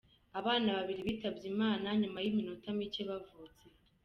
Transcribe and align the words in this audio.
Abana 0.39 0.69
babiri 0.77 1.01
bitabye 1.07 1.45
Imana 1.53 1.87
nyuma 2.01 2.17
y’iminota 2.23 2.67
mike 2.77 3.01
baavutse. 3.09 3.65